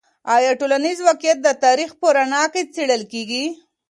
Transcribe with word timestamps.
آیا 0.35 0.51
ټولنیز 0.59 0.97
واقعیت 1.07 1.37
د 1.43 1.47
تاریخ 1.65 1.89
په 1.99 2.07
رڼا 2.15 2.43
کې 2.53 2.61
څیړل 2.73 3.01
کیږي؟ 3.11 3.45